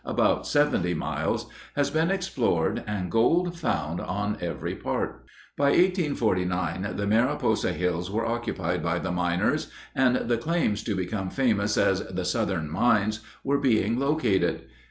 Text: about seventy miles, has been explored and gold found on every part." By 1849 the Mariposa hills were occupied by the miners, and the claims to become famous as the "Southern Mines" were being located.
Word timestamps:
about 0.03 0.47
seventy 0.47 0.95
miles, 0.95 1.45
has 1.75 1.91
been 1.91 2.09
explored 2.09 2.83
and 2.87 3.11
gold 3.11 3.55
found 3.55 4.01
on 4.01 4.35
every 4.41 4.73
part." 4.73 5.23
By 5.55 5.65
1849 5.65 6.93
the 6.97 7.05
Mariposa 7.05 7.71
hills 7.73 8.09
were 8.09 8.25
occupied 8.25 8.81
by 8.81 8.97
the 8.97 9.11
miners, 9.11 9.69
and 9.93 10.15
the 10.27 10.37
claims 10.39 10.81
to 10.85 10.95
become 10.95 11.29
famous 11.29 11.77
as 11.77 11.99
the 12.01 12.25
"Southern 12.25 12.67
Mines" 12.67 13.19
were 13.43 13.59
being 13.59 13.99
located. 13.99 14.63